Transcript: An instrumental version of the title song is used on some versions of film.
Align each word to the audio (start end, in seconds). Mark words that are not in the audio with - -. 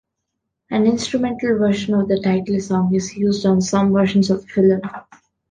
An 0.71 0.87
instrumental 0.87 1.59
version 1.59 1.93
of 1.93 2.07
the 2.07 2.19
title 2.19 2.59
song 2.59 2.91
is 2.95 3.15
used 3.15 3.45
on 3.45 3.61
some 3.61 3.93
versions 3.93 4.31
of 4.31 4.43
film. 4.49 4.81